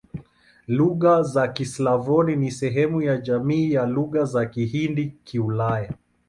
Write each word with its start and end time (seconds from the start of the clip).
Lugha 0.77 1.11
za 1.33 1.47
Kislavoni 1.47 2.35
ni 2.35 2.51
sehemu 2.51 3.01
ya 3.01 3.17
jamii 3.17 3.71
ya 3.73 3.85
Lugha 3.85 4.25
za 4.25 4.45
Kihindi-Kiulaya. 4.45 5.93